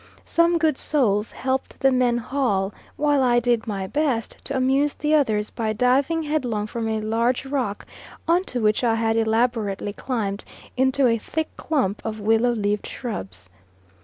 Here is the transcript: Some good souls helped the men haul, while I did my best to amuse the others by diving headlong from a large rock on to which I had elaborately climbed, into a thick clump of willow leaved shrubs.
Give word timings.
Some 0.25 0.57
good 0.57 0.79
souls 0.79 1.31
helped 1.31 1.79
the 1.79 1.91
men 1.91 2.17
haul, 2.17 2.73
while 2.95 3.21
I 3.21 3.39
did 3.39 3.67
my 3.67 3.85
best 3.85 4.35
to 4.45 4.55
amuse 4.57 4.95
the 4.95 5.13
others 5.13 5.51
by 5.51 5.73
diving 5.73 6.23
headlong 6.23 6.65
from 6.65 6.87
a 6.87 6.99
large 7.01 7.45
rock 7.45 7.85
on 8.27 8.43
to 8.45 8.59
which 8.59 8.83
I 8.83 8.95
had 8.95 9.15
elaborately 9.15 9.93
climbed, 9.93 10.43
into 10.75 11.05
a 11.05 11.19
thick 11.19 11.55
clump 11.55 12.03
of 12.03 12.19
willow 12.19 12.53
leaved 12.53 12.87
shrubs. 12.87 13.51